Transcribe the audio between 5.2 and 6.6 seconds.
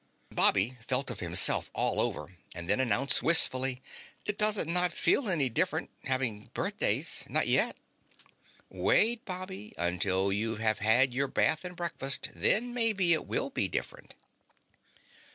any different, having